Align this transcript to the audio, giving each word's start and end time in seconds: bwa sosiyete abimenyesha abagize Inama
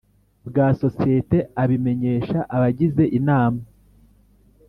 bwa 0.47 0.67
sosiyete 0.81 1.37
abimenyesha 1.63 2.39
abagize 2.55 3.03
Inama 3.19 3.61